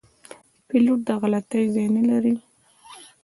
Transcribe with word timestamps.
پیلوټ 0.67 0.99
د 1.07 1.09
غلطي 1.21 1.63
ځای 1.73 1.87
نه 1.95 2.03
لري. 2.09 2.33